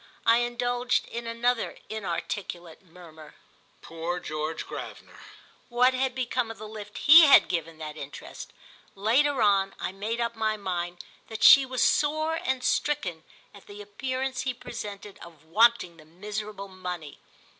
I 0.25 0.37
indulged 0.39 1.05
in 1.09 1.27
another 1.27 1.77
inarticulate 1.87 2.81
murmur—"Poor 2.83 4.19
George 4.19 4.65
Gravener!" 4.65 5.19
What 5.69 5.93
had 5.93 6.15
become 6.15 6.49
of 6.49 6.57
the 6.57 6.67
lift 6.67 6.97
he 6.97 7.27
had 7.27 7.47
given 7.47 7.77
that 7.77 7.95
interest? 7.95 8.51
Later 8.95 9.43
on 9.43 9.75
I 9.79 9.91
made 9.91 10.19
up 10.19 10.35
my 10.35 10.57
mind 10.57 11.03
that 11.27 11.43
she 11.43 11.67
was 11.67 11.83
sore 11.83 12.33
and 12.43 12.63
stricken 12.63 13.23
at 13.53 13.67
the 13.67 13.79
appearance 13.79 14.41
he 14.41 14.55
presented 14.55 15.19
of 15.19 15.45
wanting 15.45 15.97
the 15.97 16.05
miserable 16.05 16.67
money. 16.67 17.19